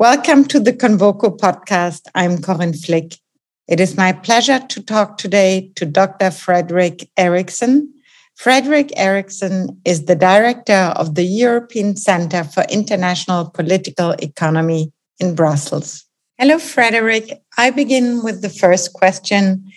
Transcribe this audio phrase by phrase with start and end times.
[0.00, 2.08] Welcome to the Convoco podcast.
[2.14, 3.18] I'm Corinne Flick.
[3.68, 6.30] It is my pleasure to talk today to Dr.
[6.30, 7.86] Fredrik Erixon.
[8.34, 16.06] Fredrik Erixon is the director of the European Center for International Political Economy in Brussels.
[16.38, 17.38] Hello, Fredrik.
[17.58, 19.70] I begin with the first question.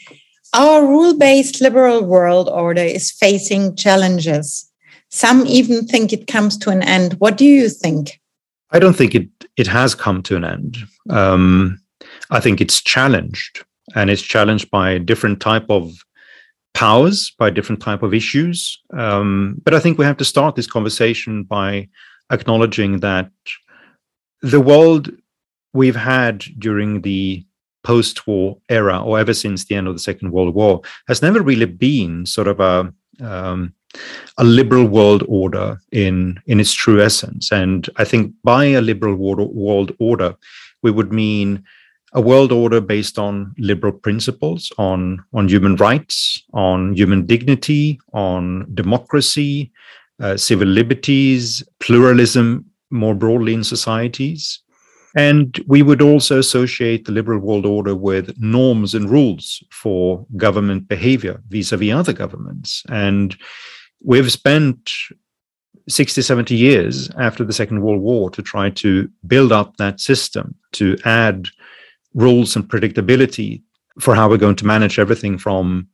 [0.54, 4.71] Our rule based liberal world order is facing challenges.
[5.10, 7.16] Some even think it comes to an end.
[7.16, 8.21] What do you think?
[8.73, 10.77] I don't think it it has come to an end.
[11.09, 11.79] Um,
[12.32, 13.63] I think it's challenged,
[13.96, 15.93] and it's challenged by different type of
[16.73, 18.82] powers, by different type of issues.
[18.97, 21.87] Um, but I think we have to start this conversation by
[22.32, 23.29] acknowledging that
[24.41, 25.11] the world
[25.74, 27.46] we've had during the
[27.83, 31.65] post-war era, or ever since the end of the Second World War, has never really
[31.65, 33.73] been sort of a um,
[34.38, 37.52] a liberal world order in in its true essence.
[37.52, 40.36] And I think by a liberal world order,
[40.81, 41.63] we would mean
[42.14, 48.67] a world order based on liberal principles, on on human rights, on human dignity, on
[48.73, 49.71] democracy,
[50.21, 54.59] uh, civil liberties, pluralism more broadly in societies.
[55.16, 60.88] And we would also associate the liberal world order with norms and rules for government
[60.88, 62.83] behavior vis a vis other governments.
[62.89, 63.36] And
[64.03, 64.91] we've spent
[65.89, 70.55] 60, 70 years after the Second World War to try to build up that system,
[70.73, 71.47] to add
[72.13, 73.61] rules and predictability
[73.99, 75.87] for how we're going to manage everything from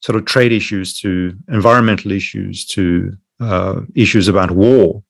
[0.00, 5.02] sort of trade issues to environmental issues to uh, issues about war.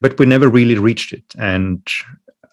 [0.00, 1.24] But we never really reached it.
[1.38, 1.86] And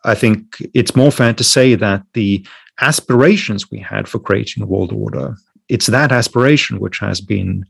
[0.05, 2.45] I think it's more fair to say that the
[2.81, 5.35] aspirations we had for creating a world order,
[5.67, 7.66] it's that aspiration which has been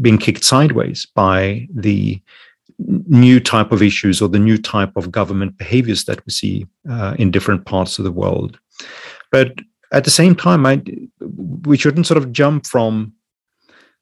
[0.00, 2.20] been kicked sideways by the
[2.78, 7.14] new type of issues or the new type of government behaviors that we see uh,
[7.18, 8.58] in different parts of the world.
[9.30, 9.54] But
[9.92, 10.82] at the same time, I,
[11.20, 13.12] we shouldn't sort of jump from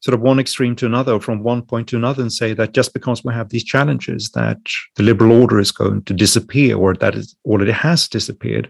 [0.01, 2.93] sort of one extreme to another, from one point to another, and say that just
[2.93, 4.59] because we have these challenges, that
[4.97, 8.69] the liberal order is going to disappear or that it already has disappeared.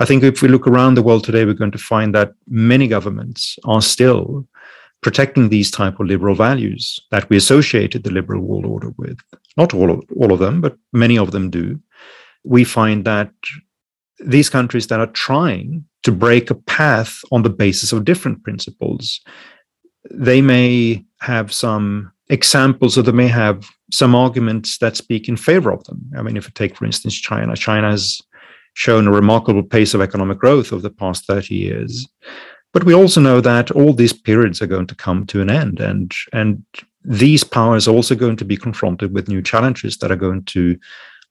[0.00, 2.88] I think if we look around the world today, we're going to find that many
[2.88, 4.46] governments are still
[5.02, 9.18] protecting these type of liberal values that we associated the liberal world order with.
[9.56, 11.80] Not all of, all of them, but many of them do.
[12.44, 13.30] We find that
[14.24, 19.20] these countries that are trying to break a path on the basis of different principles
[20.10, 25.70] they may have some examples or they may have some arguments that speak in favor
[25.70, 26.00] of them.
[26.16, 28.20] I mean, if you take, for instance, China, China has
[28.74, 32.08] shown a remarkable pace of economic growth over the past 30 years.
[32.72, 35.80] But we also know that all these periods are going to come to an end.
[35.80, 36.64] And, and
[37.04, 40.78] these powers are also going to be confronted with new challenges that are going to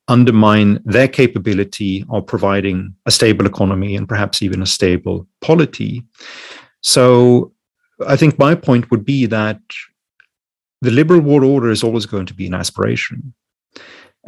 [0.08, 6.04] undermine their capability of providing a stable economy and perhaps even a stable polity.
[6.82, 7.54] So
[8.08, 9.60] I think my point would be that
[10.82, 13.34] the liberal world order is always going to be an aspiration.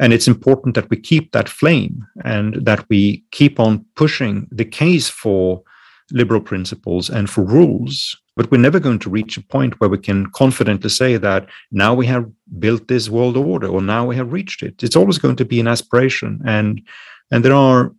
[0.00, 4.64] And it's important that we keep that flame and that we keep on pushing the
[4.64, 5.62] case for
[6.10, 8.16] liberal principles and for rules.
[8.36, 11.94] But we're never going to reach a point where we can confidently say that now
[11.94, 14.82] we have built this world order or now we have reached it.
[14.82, 16.40] It's always going to be an aspiration.
[16.44, 16.82] And,
[17.30, 17.92] and there are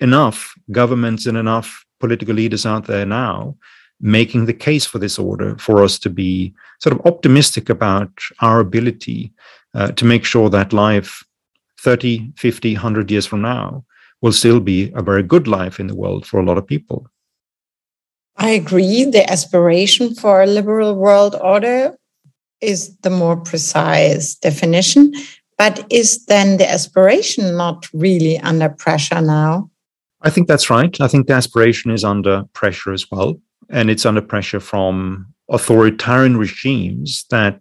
[0.00, 3.56] enough governments and enough political leaders out there now
[4.00, 8.10] making the case for this order for us to be sort of optimistic about
[8.40, 9.32] our ability
[9.74, 11.24] uh, to make sure that life
[11.80, 13.84] 30, 50, 100 years from now
[14.20, 17.08] will still be a very good life in the world for a lot of people.
[18.38, 19.04] I agree.
[19.04, 21.96] The aspiration for a liberal world order
[22.60, 25.12] is the more precise definition.
[25.56, 29.70] But is then the aspiration not really under pressure now?
[30.22, 31.00] I think that's right.
[31.00, 36.36] I think the aspiration is under pressure as well and it's under pressure from authoritarian
[36.36, 37.60] regimes that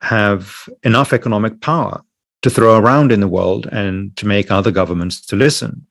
[0.00, 2.02] have enough economic power
[2.42, 5.86] to throw around in the world and to make other governments to listen.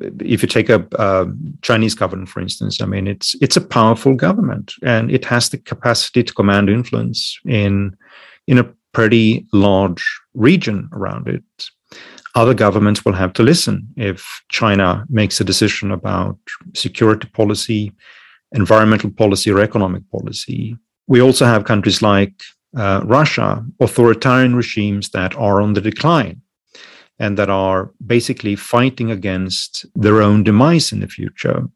[0.00, 1.26] If you take a uh,
[1.60, 5.58] Chinese government, for instance, I mean, it's it's a powerful government and it has the
[5.58, 7.96] capacity to command influence in
[8.46, 10.04] in a pretty large
[10.34, 11.42] region around it.
[12.34, 16.38] Other governments will have to listen if China makes a decision about
[16.74, 17.92] security policy,
[18.52, 20.76] environmental policy or economic policy.
[21.06, 22.32] We also have countries like
[22.76, 26.41] uh, Russia, authoritarian regimes that are on the decline
[27.22, 31.68] and that are basically fighting against their own demise in the future.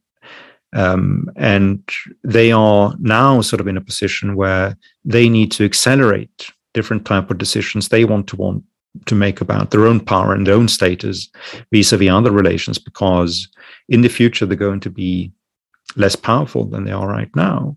[0.73, 1.89] Um, and
[2.25, 7.31] they are now sort of in a position where they need to accelerate different type
[7.31, 8.65] of decisions they want to want
[9.07, 11.29] to make about their own power and their own status
[11.71, 13.49] vis-a-vis other relations because
[13.89, 15.31] in the future they're going to be
[15.95, 17.77] less powerful than they are right now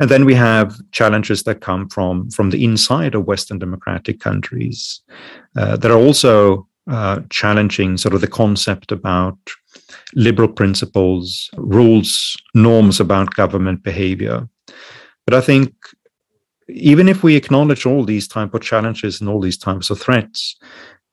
[0.00, 5.00] and then we have challenges that come from from the inside of western democratic countries
[5.56, 9.38] uh, that are also uh, challenging sort of the concept about
[10.14, 14.48] liberal principles rules norms about government behavior.
[15.26, 15.72] But i think
[16.68, 20.56] even if we acknowledge all these type of challenges and all these types of threats,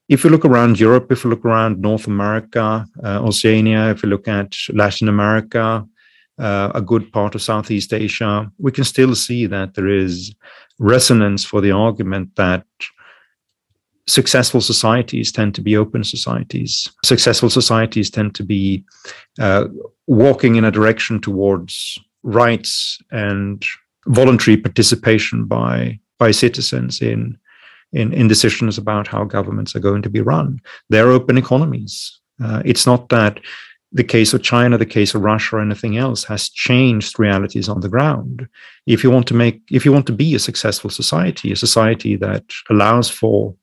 [0.10, 4.10] if you look around Europe, if you look around North America, uh, Oceania, if you
[4.10, 5.86] look at Latin America,
[6.40, 10.34] uh, a good part of Southeast Asia, we can still see that there is
[10.80, 12.66] resonance for the argument that
[14.08, 16.92] successful societies tend to be open societies.
[17.06, 18.84] Successful societies tend to be
[19.40, 19.66] uh,
[20.08, 23.64] walking in a direction towards rights and
[24.08, 27.38] voluntary participation by by citizens in,
[27.94, 30.60] in in decisions about how governments are going to be run.
[30.90, 32.20] They're open economies.
[32.44, 33.40] Uh, it's not that
[33.94, 37.82] the case of China, the case of Russia, or anything else has changed realities on
[37.82, 38.48] the ground.
[38.88, 42.16] If you want to make, if you want to be a successful society, a society
[42.18, 43.56] that allows for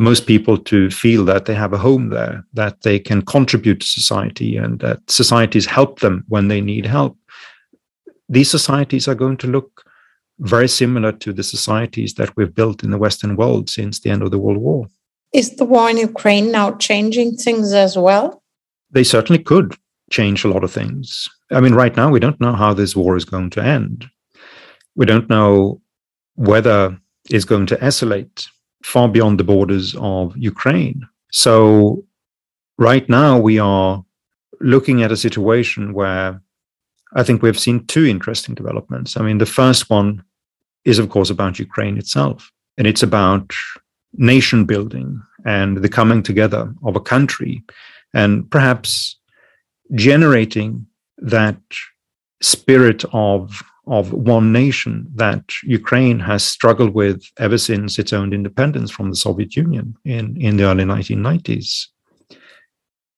[0.00, 3.86] most people to feel that they have a home there, that they can contribute to
[3.86, 7.16] society, and that societies help them when they need help,
[8.28, 9.82] these societies are going to look
[10.40, 14.22] very similar to the societies that we've built in the Western world since the end
[14.22, 14.86] of the World War.
[15.32, 18.37] Is the war in Ukraine now changing things as well?
[18.90, 19.74] They certainly could
[20.10, 21.28] change a lot of things.
[21.50, 24.06] I mean, right now, we don't know how this war is going to end.
[24.94, 25.80] We don't know
[26.36, 26.98] whether
[27.30, 28.48] it's going to escalate
[28.82, 31.06] far beyond the borders of Ukraine.
[31.32, 32.04] So,
[32.78, 34.04] right now, we are
[34.60, 36.40] looking at a situation where
[37.14, 39.16] I think we've seen two interesting developments.
[39.16, 40.22] I mean, the first one
[40.84, 43.52] is, of course, about Ukraine itself, and it's about
[44.14, 47.62] nation building and the coming together of a country,
[48.18, 49.16] and perhaps
[49.94, 50.86] generating
[51.18, 51.60] that
[52.40, 53.62] spirit of
[53.98, 55.42] of one nation that
[55.78, 60.58] Ukraine has struggled with ever since its own independence from the Soviet Union in, in
[60.58, 61.86] the early 1990s.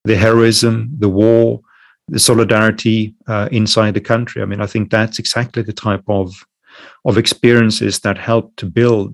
[0.04, 1.60] The heroism, the war,
[2.06, 4.42] the solidarity uh, inside the country.
[4.42, 6.26] I mean, I think that's exactly the type of
[7.04, 9.12] of experiences that help to build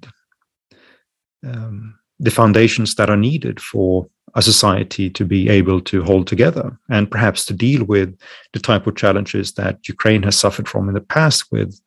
[1.50, 6.78] um, the foundations that are needed for a society to be able to hold together
[6.90, 8.16] and perhaps to deal with
[8.52, 11.80] the type of challenges that Ukraine has suffered from in the past with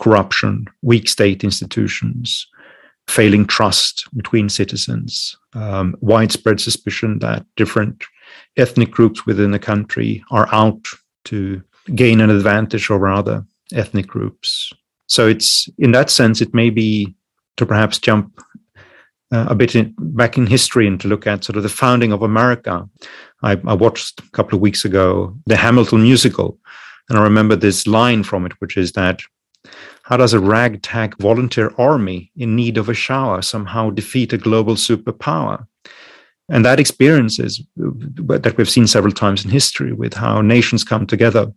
[0.00, 2.46] corruption, weak state institutions,
[3.06, 8.04] failing trust between citizens, um, widespread suspicion that different
[8.56, 10.84] ethnic groups within the country are out
[11.24, 11.62] to
[11.94, 14.72] gain an advantage over other ethnic groups.
[15.06, 17.14] So it's in that sense, it may be
[17.58, 18.40] to perhaps jump
[19.32, 22.12] uh, a bit in, back in history and to look at sort of the founding
[22.12, 22.88] of America.
[23.42, 26.58] I, I watched a couple of weeks ago the Hamilton musical,
[27.08, 29.22] and I remember this line from it, which is that
[30.02, 34.74] how does a ragtag volunteer army in need of a shower somehow defeat a global
[34.74, 35.66] superpower?
[36.48, 41.06] And that experience is that we've seen several times in history with how nations come
[41.06, 41.52] together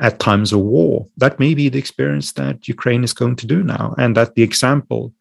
[0.00, 1.06] at times of war.
[1.16, 4.42] That may be the experience that Ukraine is going to do now, and that the
[4.42, 5.12] example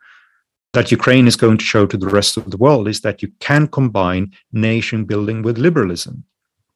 [0.77, 3.29] that Ukraine is going to show to the rest of the world is that you
[3.39, 6.23] can combine nation building with liberalism.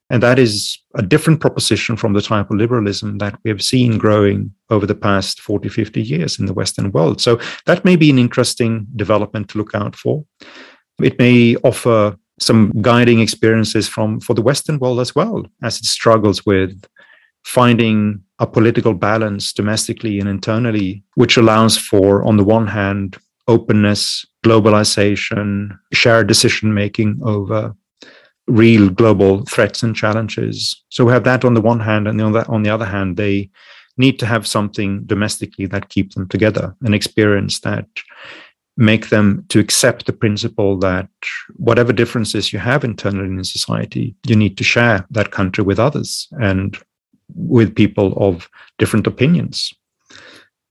[0.10, 4.00] And that is a different proposition from the type of liberalism that we have seen
[4.00, 7.22] growing over the past 40, 50 years in the Western world.
[7.22, 10.26] So that may be an interesting development to look out for.
[11.00, 15.86] It may offer some guiding experiences from for the Western world as well, as it
[15.86, 16.74] struggles with
[17.44, 24.26] finding a political balance domestically and internally, which allows for, on the one hand, openness,
[24.46, 27.76] globalization, shared decision making over
[28.48, 30.84] real global threats and challenges.
[30.90, 33.18] So we have that on the one hand, and on the, on the other hand,
[33.18, 33.50] they
[33.98, 37.88] need to have something domestically that keeps them together, an experience that
[38.78, 41.10] make them to accept the principle that
[41.56, 46.28] whatever differences you have internally in society, you need to share that country with others
[46.42, 46.78] and
[47.36, 49.74] with people of different opinions.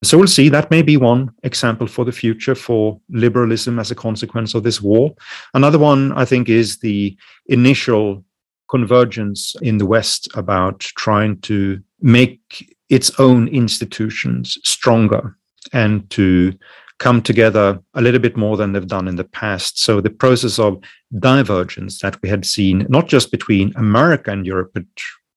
[0.03, 0.49] So we'll see.
[0.49, 4.81] That may be one example for the future for liberalism as a consequence of this
[4.81, 5.15] war.
[5.53, 7.17] Another one, I think, is the
[7.47, 8.25] initial
[8.71, 15.37] convergence in the West about trying to make its own institutions stronger
[15.73, 16.55] and to
[16.99, 19.79] come together a little bit more than they've done in the past.
[19.79, 20.83] So the process of
[21.19, 24.85] divergence that we had seen, not just between America and Europe, but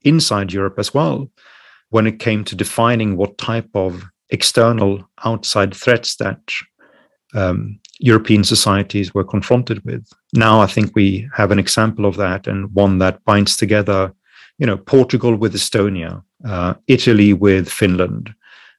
[0.04, 1.30] inside Europe as well,
[1.90, 6.42] when it came to defining what type of external outside threats that
[7.34, 10.06] um, European societies were confronted with.
[10.34, 14.14] Now I think we have an example of that and one that binds together,
[14.58, 18.34] you know, Portugal with Estonia, uh, Italy with Finland,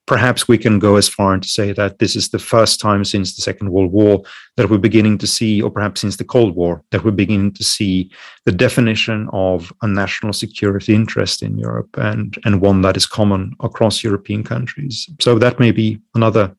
[0.06, 3.34] perhaps we can go as far to say that this is the first time since
[3.34, 4.22] the Second World War
[4.56, 7.64] that we're beginning to see, or perhaps since the Cold War, that we're beginning to
[7.64, 8.10] see
[8.44, 13.54] the definition of a national security interest in Europe and, and one that is common
[13.60, 15.08] across European countries.
[15.20, 16.54] So that may be another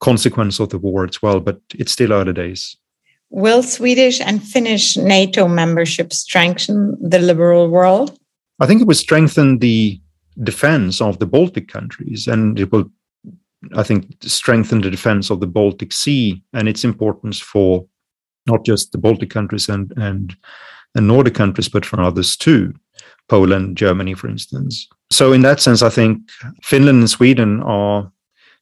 [0.00, 2.76] consequence of the war as well, but it's still early days.
[3.30, 8.16] Will Swedish and Finnish NATO membership strengthen the liberal world?
[8.60, 10.00] I think it would strengthen the
[10.42, 12.90] defense of the Baltic countries, and it will,
[13.74, 17.86] I think, strengthen the defense of the Baltic Sea and its importance for
[18.46, 20.36] not just the Baltic countries and and
[20.94, 22.72] and Nordic countries, but for others too,
[23.28, 24.88] Poland, Germany, for instance.
[25.10, 26.18] So, in that sense, I think
[26.62, 28.10] Finland and Sweden are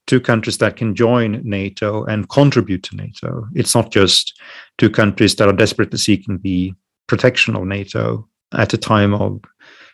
[0.07, 3.47] two countries that can join NATO and contribute to NATO.
[3.55, 4.39] It's not just
[4.79, 6.75] two countries that are desperately seeking the
[7.07, 9.41] protection of NATO at a time of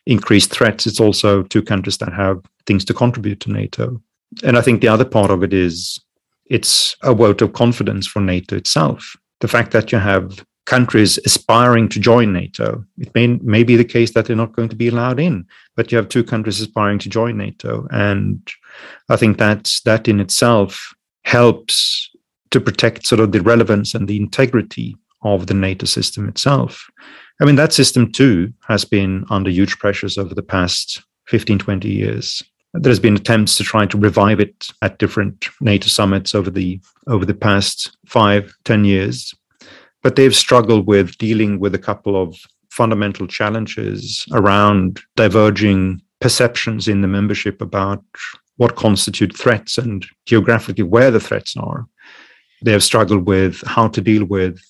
[0.09, 4.03] increased threats, it's also two countries that have things to contribute to NATO.
[4.43, 6.01] And I think the other part of it is
[6.47, 9.17] it's a vote of confidence for NATO itself.
[9.41, 13.85] The fact that you have countries aspiring to join NATO, it may, may be the
[13.85, 15.47] case that they're not going to be allowed in,
[15.77, 17.87] but you have two countries aspiring to join NATO.
[17.91, 18.47] And
[19.11, 22.11] I think that's, that in itself helps
[22.51, 26.87] to protect sort of the relevance and the integrity of the NATO system itself.
[27.41, 31.89] I mean, that system too has been under huge pressures over the past 15, 20
[31.89, 32.43] years.
[32.75, 37.25] There's been attempts to try to revive it at different NATO summits over the over
[37.25, 39.35] the past five, ten years.
[40.03, 42.37] But they've struggled with dealing with a couple of
[42.71, 48.05] fundamental challenges around diverging perceptions in the membership about
[48.57, 51.87] what constitute threats and geographically where the threats are.
[52.63, 54.61] They have struggled with how to deal with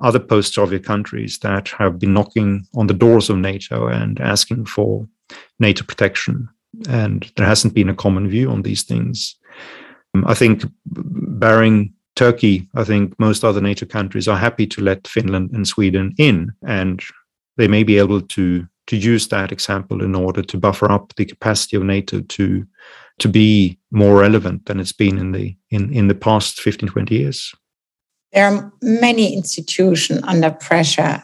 [0.00, 4.66] other post Soviet countries that have been knocking on the doors of NATO and asking
[4.66, 5.06] for
[5.58, 6.48] NATO protection.
[6.88, 9.36] And there hasn't been a common view on these things.
[10.14, 15.06] Um, I think, barring Turkey, I think most other NATO countries are happy to let
[15.06, 17.02] Finland and Sweden in, and
[17.56, 21.24] they may be able to to use that example in order to buffer up the
[21.24, 22.66] capacity of NATO to
[23.20, 27.14] to be more relevant than it's been in the in, in the past 15, 20
[27.14, 27.54] years.
[28.32, 31.22] There are many institutions under pressure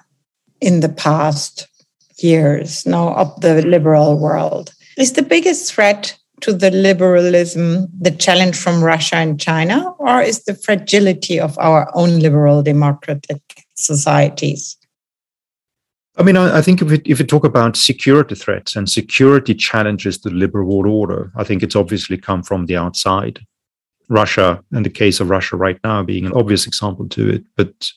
[0.60, 1.68] in the past
[2.18, 4.72] years now of the liberal world.
[4.96, 10.44] Is the biggest threat to the liberalism the challenge from Russia and China, or is
[10.44, 13.42] the fragility of our own liberal democratic
[13.74, 14.76] societies?
[16.18, 20.30] I mean, I, think if if we talk about security threats and security challenges to
[20.30, 23.40] the liberal world order, I think it's obviously come from the outside.
[24.08, 27.90] Russia and the case of Russia right now being an obvious example to it, but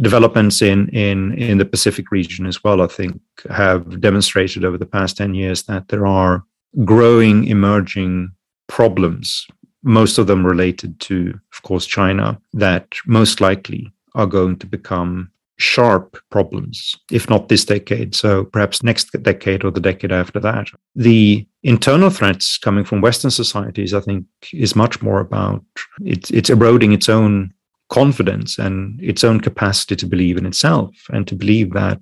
[0.00, 3.20] developments in in in the Pacific region as well, I think,
[3.50, 6.44] have demonstrated over the past ten years that there are
[6.84, 8.32] growing, emerging
[8.66, 9.46] problems.
[9.82, 15.30] Most of them related to, of course, China, that most likely are going to become
[15.58, 20.68] sharp problems, if not this decade, so perhaps next decade or the decade after that.
[20.96, 25.64] The internal threats coming from Western societies, I think, is much more about
[26.04, 27.52] it's, it's eroding its own
[27.88, 32.00] confidence and its own capacity to believe in itself and to believe that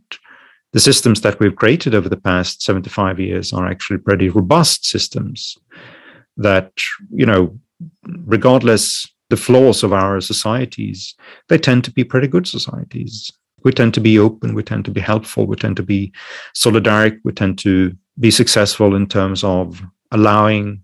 [0.73, 5.59] the systems that we've created over the past 75 years are actually pretty robust systems
[6.39, 6.73] that,
[7.11, 7.59] you know,
[8.25, 11.15] regardless the flaws of our societies,
[11.49, 13.31] they tend to be pretty good societies
[13.65, 16.13] we tend to be open, we tend to be helpful, we tend to be
[16.55, 20.83] solidaric, we tend to be successful in terms of allowing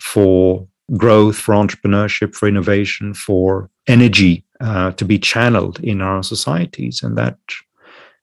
[0.00, 7.02] for growth, for entrepreneurship, for innovation, for energy uh, to be channeled in our societies,
[7.02, 7.38] and that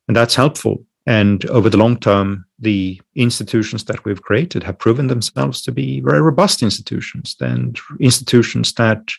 [0.08, 0.84] and that's helpful.
[1.06, 6.00] And over the long term, the institutions that we've created have proven themselves to be
[6.00, 9.12] very robust institutions and institutions that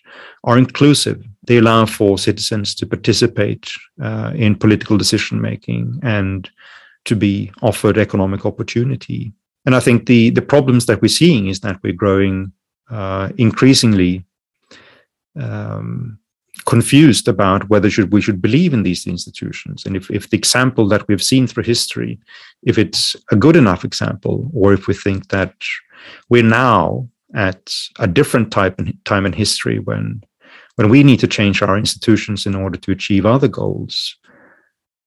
[0.44, 1.22] are inclusive.
[1.46, 3.70] They allow for citizens to participate
[4.02, 6.50] uh, in political decision making and
[7.04, 9.32] to be offered economic opportunity.
[9.66, 12.52] And I think the, the problems that we're seeing is that we're growing
[12.90, 14.24] uh, increasingly
[15.38, 16.18] um,
[16.66, 19.86] confused about whether should, we should believe in these institutions.
[19.86, 22.18] And if, if the example that we've seen through history
[22.66, 25.54] if it's a good enough example or if we think that
[26.28, 30.22] we're now at a different type in, time in history when
[30.76, 34.16] when we need to change our institutions in order to achieve other goals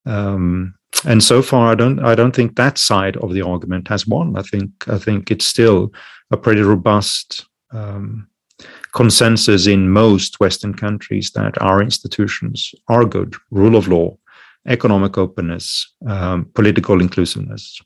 [0.06, 0.74] um,
[1.06, 4.36] and so far i don't i don't think that side of the argument has won.
[4.36, 5.92] I think i think it's still
[6.30, 8.28] a pretty robust um,
[8.92, 14.16] consensus in most Western countries that our institutions are good, rule of law,
[14.66, 17.80] economic openness, um, political inclusiveness.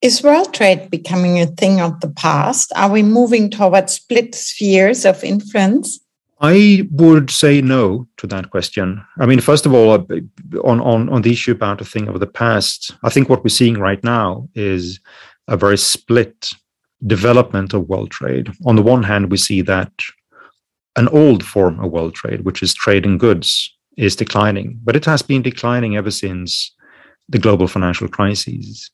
[0.00, 2.72] Is world trade becoming a thing of the past?
[2.76, 5.98] Are we moving towards split spheres of influence?
[6.40, 9.04] I would say no to that question.
[9.18, 10.04] I mean, first of all, uh,
[10.62, 13.48] on, on, on the issue about a thing of the past, I think what we're
[13.48, 15.00] seeing right now is
[15.48, 16.52] a very split
[17.06, 18.50] development of world trade.
[18.66, 19.92] On the one hand, we see that
[20.96, 25.04] an old form of world trade, which is trade in goods, is declining, but it
[25.04, 26.74] has been declining ever since
[27.28, 28.90] the global financial crises.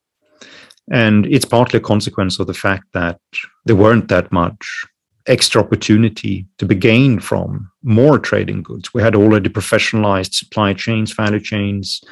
[0.90, 3.18] And it's partly a consequence of the fact that
[3.64, 4.84] there weren't that much
[5.26, 8.92] extra opportunity to be gained from more trading goods.
[8.92, 12.02] We had already professionalized supply chains, value chains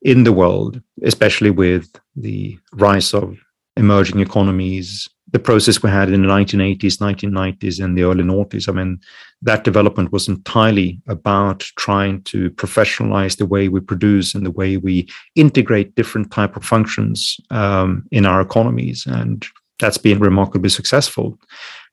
[0.00, 3.36] in the world, especially with the rise of
[3.76, 8.68] emerging economies, the process we had in the 1980s, 1990s, and the early noughties.
[8.68, 9.00] I mean,
[9.40, 14.76] that development was entirely about trying to professionalize the way we produce and the way
[14.76, 19.46] we integrate different type of functions um, in our economies, and
[19.80, 21.38] that's been remarkably successful.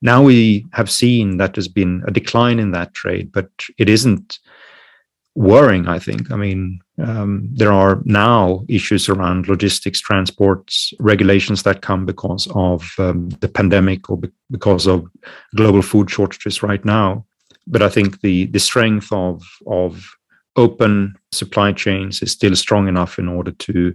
[0.02, 4.38] Now we have seen that there's been a decline in that trade, but it isn't
[5.34, 6.30] worrying, I think.
[6.30, 12.90] I mean, um, there are now issues around logistics, transports, regulations that come because of
[12.98, 15.06] um, the pandemic or be- because of
[15.56, 17.24] global food shortages right now.
[17.66, 20.10] But I think the the strength of of
[20.56, 23.94] open supply chains is still strong enough in order to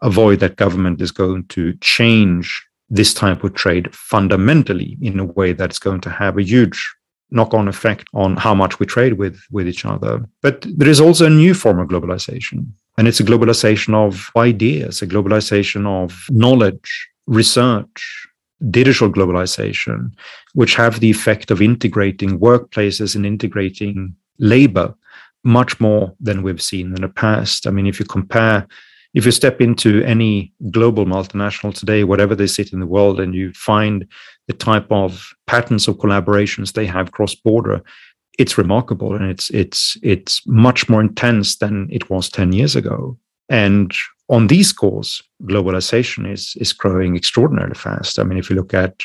[0.00, 5.52] avoid that government is going to change this type of trade fundamentally in a way
[5.52, 6.94] that's going to have a huge
[7.32, 10.24] knock-on effect on how much we trade with with each other.
[10.42, 15.02] But there is also a new form of globalization, and it's a globalization of ideas,
[15.02, 18.28] a globalization of knowledge, research,
[18.70, 20.12] digital globalization,
[20.54, 24.94] which have the effect of integrating workplaces and integrating labor
[25.44, 27.66] much more than we've seen in the past.
[27.66, 28.66] I mean, if you compare
[29.14, 33.34] if you step into any global multinational today, whatever they sit in the world, and
[33.34, 34.06] you find
[34.46, 37.82] the type of patterns of collaborations they have cross border,
[38.38, 43.18] it's remarkable and it's it's it's much more intense than it was 10 years ago.
[43.48, 43.94] And
[44.30, 48.18] on these scores, globalization is is growing extraordinarily fast.
[48.18, 49.02] I mean, if you look at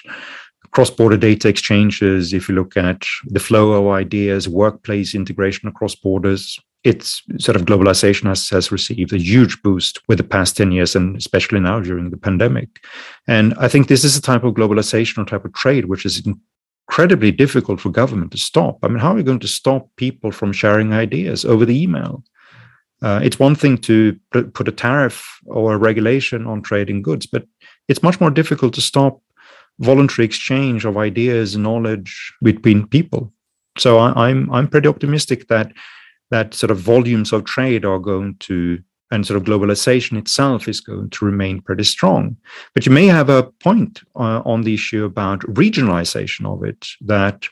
[0.72, 6.60] cross-border data exchanges, if you look at the flow of ideas, workplace integration across borders,
[6.88, 10.96] its sort of globalization has, has received a huge boost with the past 10 years
[10.96, 12.70] and especially now during the pandemic.
[13.28, 16.26] And I think this is a type of globalization or type of trade which is
[16.90, 18.80] incredibly difficult for government to stop.
[18.84, 22.24] I mean, how are we going to stop people from sharing ideas over the email?
[23.02, 27.46] Uh, it's one thing to put a tariff or a regulation on trading goods, but
[27.88, 29.22] it's much more difficult to stop
[29.80, 33.32] voluntary exchange of ideas and knowledge between people.
[33.78, 35.72] So I, I'm I'm pretty optimistic that
[36.32, 38.80] that sort of volumes of trade are going to
[39.12, 42.36] and sort of globalization itself is going to remain pretty strong.
[42.74, 47.48] But you may have a point uh, on the issue about regionalization of it, that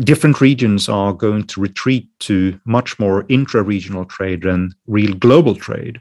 [0.00, 5.54] different regions are going to retreat to much more intra regional trade than real global
[5.54, 6.00] trade.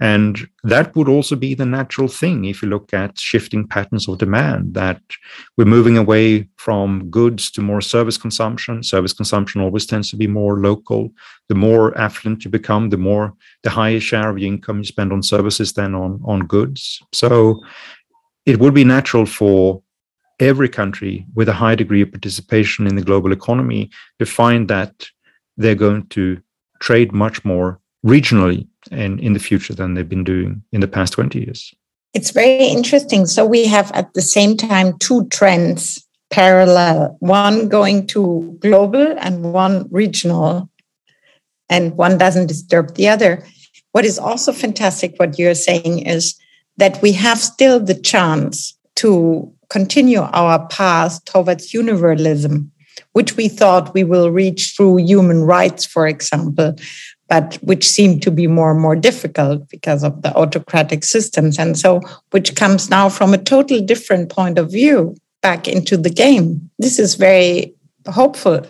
[0.00, 4.16] And that would also be the natural thing if you look at shifting patterns of
[4.16, 5.02] demand, that
[5.58, 8.82] we're moving away from goods to more service consumption.
[8.82, 11.10] Service consumption always tends to be more local.
[11.48, 15.12] The more affluent you become, the more the higher share of your income you spend
[15.12, 17.02] on services than on, on goods.
[17.12, 17.62] So
[18.46, 19.82] it would be natural for
[20.38, 25.06] every country with a high degree of participation in the global economy to find that
[25.58, 26.40] they're going to
[26.80, 31.12] trade much more regionally and in the future than they've been doing in the past
[31.12, 31.74] 20 years.
[32.14, 33.26] It's very interesting.
[33.26, 39.52] So we have at the same time two trends parallel, one going to global and
[39.52, 40.70] one regional,
[41.68, 43.44] and one doesn't disturb the other.
[43.92, 46.36] What is also fantastic, what you're saying, is
[46.76, 52.70] that we have still the chance to continue our path towards universalism,
[53.12, 56.76] which we thought we will reach through human rights, for example
[57.30, 61.58] but which seem to be more and more difficult because of the autocratic systems.
[61.58, 62.00] And so,
[62.32, 66.70] which comes now from a totally different point of view back into the game.
[66.80, 67.72] This is very
[68.08, 68.66] hopeful.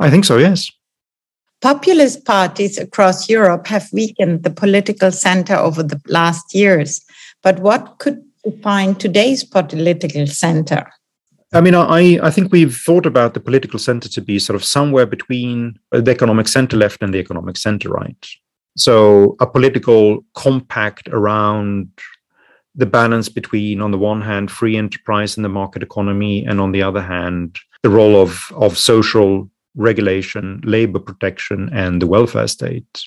[0.00, 0.70] I think so, yes.
[1.60, 7.04] Populist parties across Europe have weakened the political center over the last years.
[7.42, 10.90] But what could define today's political center?
[11.52, 14.64] I mean, I, I think we've thought about the political center to be sort of
[14.64, 18.26] somewhere between uh, the economic center left and the economic center right.
[18.76, 21.88] So, a political compact around
[22.74, 26.72] the balance between, on the one hand, free enterprise and the market economy, and on
[26.72, 33.02] the other hand, the role of, of social regulation, labor protection, and the welfare state.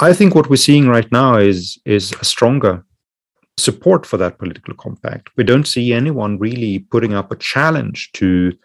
[0.00, 2.84] I think what we're seeing right now is, is a stronger
[3.60, 5.30] support for that political compact.
[5.36, 8.56] We don't see anyone really putting up a challenge to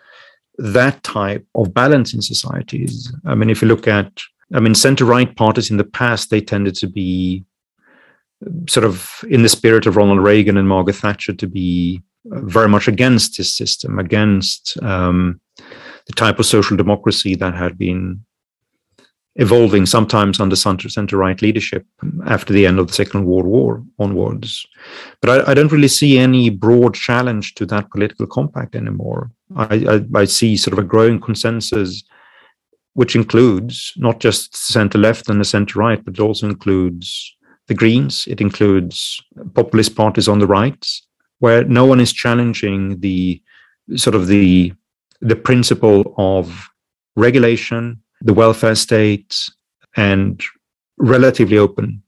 [0.58, 3.14] that type of balance in societies.
[3.26, 4.22] I mean, if you look at,
[4.54, 7.44] I mean, center right parties in the past, they tended to be
[8.68, 12.88] sort of in the spirit of Ronald Reagan and Margaret Thatcher to be very much
[12.88, 15.40] against this system, against um,
[16.08, 18.24] the type of social democracy that had been
[19.38, 21.86] evolving sometimes under center right leadership
[22.26, 24.66] after the end of the Second World War onwards.
[25.22, 29.32] But I, I don't really see any broad challenge to that political compact anymore.
[29.56, 32.04] I, I, I see sort of a growing consensus,
[32.94, 37.36] which includes not just center left and the center right, but also includes
[37.68, 38.26] the Greens.
[38.28, 39.22] It includes
[39.54, 40.88] populist parties on the right,
[41.40, 43.42] where no one is challenging the
[43.96, 44.74] sort of the
[45.22, 46.70] the principle of
[47.16, 49.50] regulation, the welfare state,
[49.96, 50.44] and
[50.98, 52.02] relatively open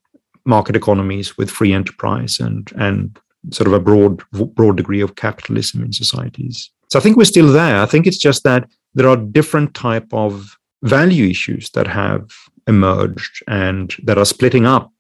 [0.45, 3.19] market economies with free enterprise and and
[3.51, 4.21] sort of a broad
[4.55, 6.69] broad degree of capitalism in societies.
[6.89, 7.81] So I think we're still there.
[7.81, 12.29] I think it's just that there are different type of value issues that have
[12.67, 14.91] emerged and that are splitting up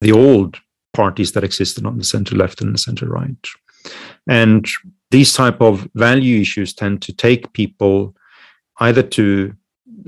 [0.00, 0.58] the old
[0.92, 3.46] parties that existed on the center left and the center right.
[4.26, 4.66] And
[5.10, 8.14] these type of value issues tend to take people
[8.80, 9.54] either to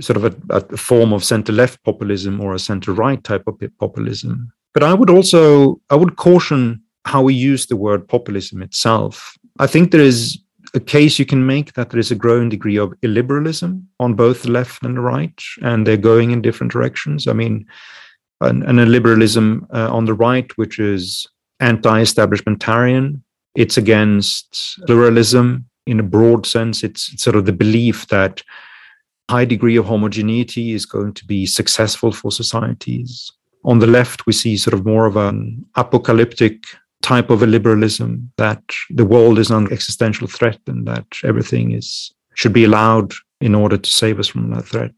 [0.00, 3.60] sort of a, a form of center left populism or a center right type of
[3.78, 4.52] populism.
[4.74, 9.36] But I would also I would caution how we use the word populism itself.
[9.58, 10.38] I think there is
[10.74, 14.42] a case you can make that there is a growing degree of illiberalism on both
[14.42, 17.26] the left and the right, and they're going in different directions.
[17.26, 17.66] I mean,
[18.40, 21.26] an, an illiberalism uh, on the right, which is
[21.60, 23.22] anti-establishmentarian,
[23.54, 26.84] it's against pluralism in a broad sense.
[26.84, 28.42] It's, it's sort of the belief that
[29.28, 33.30] high degree of homogeneity is going to be successful for societies.
[33.64, 36.64] On the left, we see sort of more of an apocalyptic
[37.02, 42.12] type of a liberalism that the world is an existential threat and that everything is
[42.34, 44.92] should be allowed in order to save us from that threat.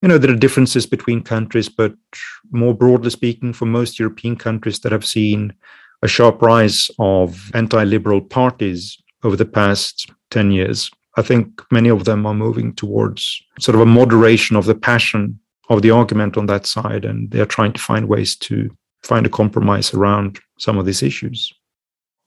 [0.00, 1.94] You know, there are differences between countries, but
[2.50, 5.52] more broadly speaking, for most European countries that have seen
[6.02, 10.90] a sharp rise of anti liberal parties over the past 10 years.
[11.16, 15.38] I think many of them are moving towards sort of a moderation of the passion
[15.68, 18.70] of the argument on that side, and they're trying to find ways to
[19.02, 21.52] find a compromise around some of these issues.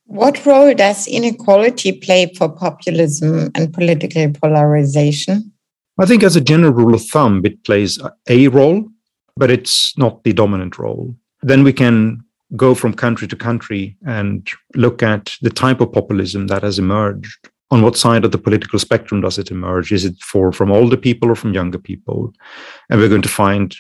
[0.06, 5.52] What role does inequality play for populism and political polarization?
[5.98, 8.88] I think, as a general rule of thumb, it plays a role,
[9.36, 11.16] but it's not the dominant role.
[11.42, 12.24] Then we can
[12.56, 17.50] go from country to country and look at the type of populism that has emerged.
[17.76, 19.92] On what side of the political spectrum does it emerge?
[19.92, 22.34] Is it for from older people or from younger people?
[22.90, 23.76] And we're going to find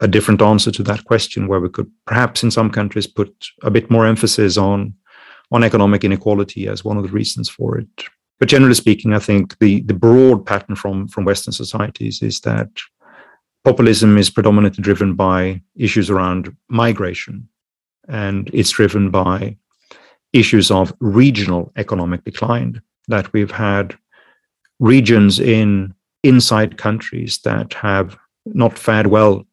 [0.00, 3.70] a different answer to that question where we could perhaps in some countries put a
[3.72, 4.94] bit more emphasis on
[5.50, 7.88] on economic inequality as one of the reasons for it.
[8.38, 12.70] But generally speaking, I think the, the broad pattern from, from Western societies is that
[13.64, 17.48] populism is predominantly driven by issues around migration
[18.06, 19.56] and it's driven by
[20.32, 23.96] issues of regional economic decline that we've had
[24.78, 29.46] regions in inside countries that have not fared well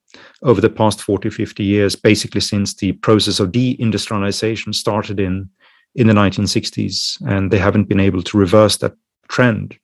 [0.44, 5.50] over the past 40 50 years basically since the process of deindustrialization started in
[5.96, 8.94] in the 1960s and they haven't been able to reverse that
[9.30, 9.78] trend.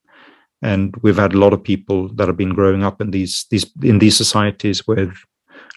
[0.61, 3.65] And we've had a lot of people that have been growing up in these these
[3.81, 5.13] in these societies with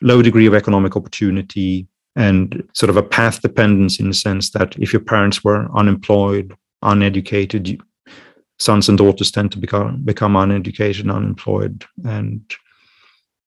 [0.03, 4.77] low degree of economic opportunity and sort of a path dependence in the sense that
[4.79, 6.55] if your parents were unemployed,
[6.87, 7.81] uneducated,
[8.59, 11.85] sons and daughters tend to become become uneducated and unemployed.
[12.05, 12.41] And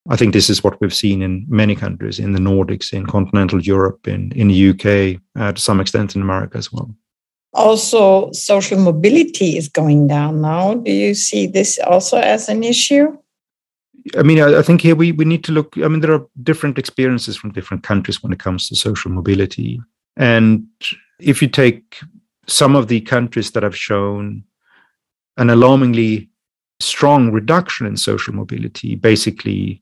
[0.10, 3.62] I think this is what we've seen in many countries, in the Nordics, in continental
[3.62, 6.90] Europe, in, in the UK, uh, to some extent in America as well.
[7.54, 10.76] Also, social mobility is going down now.
[10.76, 13.18] Do you see this also as an issue?
[14.18, 15.74] I mean, I, I, think here we, we need to look.
[15.78, 19.80] I mean, there are different experiences from different countries when it comes to social mobility.
[20.16, 20.66] And
[21.20, 22.00] if you take
[22.50, 24.44] some of the countries that have shown
[25.38, 26.30] an alarmingly
[26.80, 29.82] strong reduction in social mobility, basically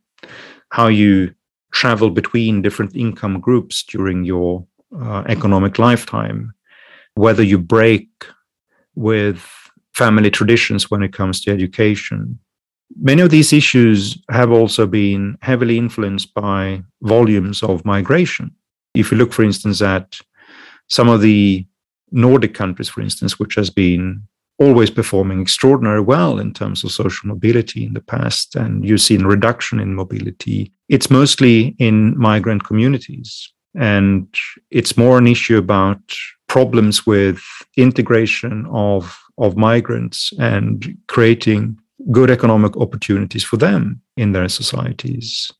[0.69, 1.33] how you
[1.71, 4.65] travel between different income groups during your
[4.99, 6.53] uh, economic lifetime,
[7.15, 8.09] whether you break
[8.95, 9.45] with
[9.93, 12.39] family traditions when it comes to education,
[12.95, 18.51] Many of these issues have also been heavily influenced by volumes of migration.
[18.93, 20.19] If you look, for instance, at
[20.87, 21.65] some of the
[22.11, 24.23] Nordic countries, for instance, which has been
[24.59, 29.25] always performing extraordinarily well in terms of social mobility in the past, and you've seen
[29.25, 30.71] reduction in mobility.
[30.89, 33.51] It's mostly in migrant communities.
[33.75, 34.27] And
[34.71, 35.99] it's more an issue about
[36.47, 37.39] problems with
[37.75, 41.77] integration of, of migrants and creating
[42.11, 45.51] good economic opportunities for them in their societies.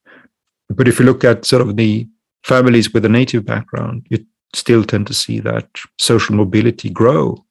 [0.70, 2.08] But if you look at sort of the
[2.44, 5.68] families with a native background, you still tend to see that
[6.00, 7.44] social mobility grow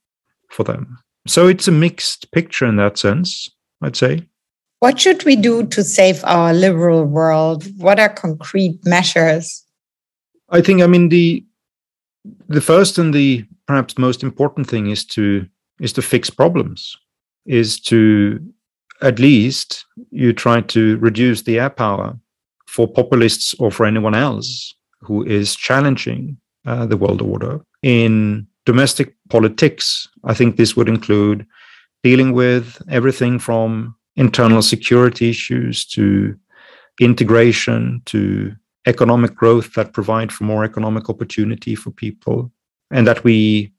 [0.51, 0.99] for them.
[1.27, 3.49] So it's a mixed picture in that sense,
[3.83, 4.27] I'd say.
[4.81, 7.65] What should we do to save our liberal world?
[7.79, 9.65] What are concrete measures?
[10.51, 11.45] I think, I mean, the
[12.49, 15.47] the first and the perhaps most important thing is to
[15.81, 16.97] is to fix problems,
[17.47, 18.41] is to
[19.03, 22.19] at least you try to reduce the air power
[22.67, 27.61] for populists or for anyone else who is challenging uh, the world order.
[27.83, 31.47] In domestic politics, I think this would include
[32.03, 36.37] dealing with everything from internal security issues to
[37.01, 38.55] integration to
[38.87, 42.51] economic growth that provide for more economic opportunity for people
[42.91, 43.73] and that we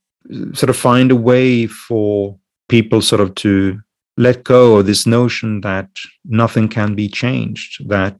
[0.53, 2.37] sort of find a way for
[2.69, 3.79] people sort of to
[4.17, 5.89] let go of this notion that
[6.25, 8.19] nothing can be changed that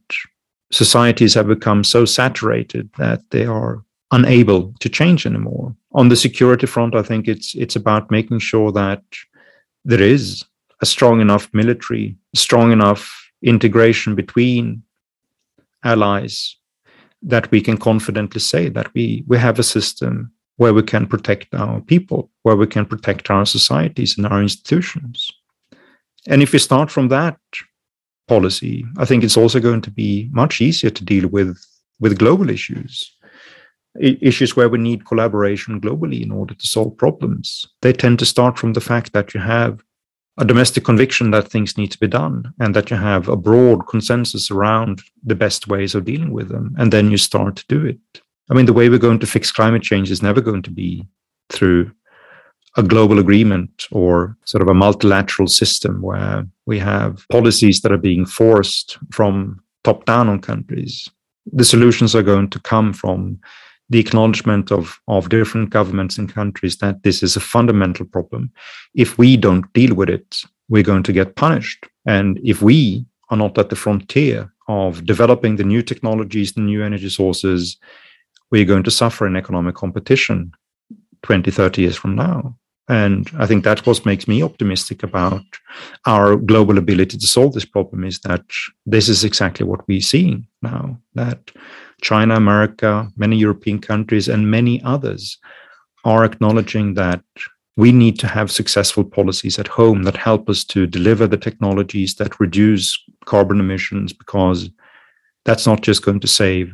[0.72, 5.74] societies have become so saturated that they are unable to change anymore.
[5.92, 9.02] On the security front, I think it's it's about making sure that
[9.84, 10.44] there is
[10.80, 14.82] a strong enough military, strong enough integration between
[15.84, 16.56] allies
[17.22, 21.54] that we can confidently say that we we have a system where we can protect
[21.54, 25.30] our people, where we can protect our societies and our institutions.
[26.26, 27.38] And if we start from that
[28.26, 31.58] policy, I think it's also going to be much easier to deal with
[32.00, 33.17] with global issues
[34.00, 37.66] issues where we need collaboration globally in order to solve problems.
[37.82, 39.82] They tend to start from the fact that you have
[40.38, 43.88] a domestic conviction that things need to be done and that you have a broad
[43.88, 46.74] consensus around the best ways of dealing with them.
[46.78, 48.22] And then you start to do it.
[48.50, 51.06] I mean, the way we're going to fix climate change is never going to be
[51.50, 51.90] through
[52.76, 57.98] a global agreement or sort of a multilateral system where we have policies that are
[57.98, 61.08] being forced from top down on countries.
[61.52, 63.40] The solutions are going to come from
[63.90, 68.52] the acknowledgement of, of different governments and countries that this is a fundamental problem.
[68.94, 71.86] If we don't deal with it, we're going to get punished.
[72.06, 76.82] And if we are not at the frontier of developing the new technologies, the new
[76.84, 77.78] energy sources,
[78.50, 80.52] we're going to suffer in economic competition
[81.22, 82.56] 20, 30 years from now.
[82.88, 85.42] And I think that's what makes me optimistic about
[86.06, 88.44] our global ability to solve this problem is that
[88.86, 91.50] this is exactly what we're seeing now, that
[92.00, 95.38] China, America, many European countries, and many others
[96.04, 97.22] are acknowledging that
[97.76, 102.16] we need to have successful policies at home that help us to deliver the technologies
[102.16, 104.70] that reduce carbon emissions because
[105.44, 106.72] that's not just going to save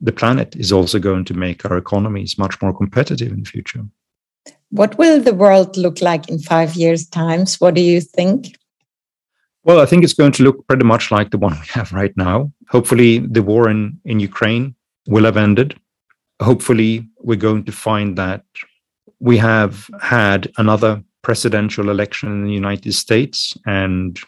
[0.00, 3.84] the planet is also going to make our economies much more competitive in the future.
[4.70, 7.60] What will the world look like in five years' times?
[7.60, 8.56] What do you think?
[9.66, 12.16] Well, I think it's going to look pretty much like the one we have right
[12.16, 12.52] now.
[12.68, 14.76] Hopefully, the war in, in Ukraine
[15.08, 15.76] will have ended.
[16.40, 18.44] Hopefully, we're going to find that
[19.18, 24.20] we have had another presidential election in the United States and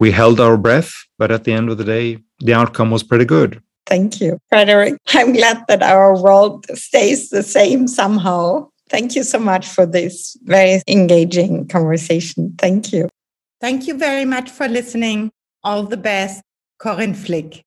[0.00, 3.26] we held our breath, but at the end of the day, the outcome was pretty
[3.26, 3.62] good.
[3.84, 4.96] Thank you, Fredrik.
[5.08, 8.70] I'm glad that our world stays the same somehow.
[8.88, 12.54] Thank you so much for this very engaging conversation.
[12.56, 13.10] Thank you.
[13.60, 15.30] Thank you very much for listening.
[15.64, 16.42] All the best,
[16.78, 17.64] Corinne Flick.